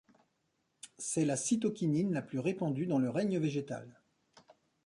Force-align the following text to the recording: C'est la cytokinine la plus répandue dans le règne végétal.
C'est 0.97 1.25
la 1.25 1.37
cytokinine 1.37 2.11
la 2.11 2.23
plus 2.23 2.39
répandue 2.39 2.87
dans 2.87 2.97
le 2.97 3.11
règne 3.11 3.37
végétal. 3.37 4.01